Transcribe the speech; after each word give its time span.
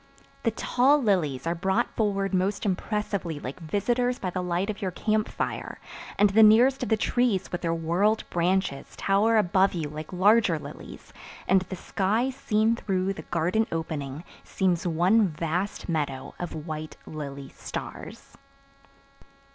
The 0.41 0.49
tall 0.49 0.99
lilies 0.99 1.45
are 1.45 1.53
brought 1.53 1.95
forward 1.95 2.33
most 2.33 2.65
impressively 2.65 3.39
like 3.39 3.59
visitors 3.59 4.17
by 4.17 4.31
the 4.31 4.41
light 4.41 4.71
of 4.71 4.81
your 4.81 4.89
camp 4.89 5.27
fire 5.29 5.79
and 6.17 6.31
the 6.31 6.41
nearest 6.41 6.81
of 6.81 6.89
the 6.89 6.97
trees 6.97 7.51
with 7.51 7.61
their 7.61 7.75
whorled 7.75 8.27
branches 8.31 8.95
tower 8.95 9.37
above 9.37 9.75
you 9.75 9.87
like 9.89 10.11
larger 10.11 10.57
lilies 10.57 11.13
and 11.47 11.61
the 11.61 11.75
sky 11.75 12.31
seen 12.31 12.75
through 12.75 13.13
the 13.13 13.21
garden 13.29 13.67
opening 13.71 14.23
seems 14.43 14.87
one 14.87 15.27
vast 15.27 15.87
meadow 15.87 16.33
of 16.39 16.65
white 16.65 16.97
lily 17.05 17.49
stars. 17.49 18.35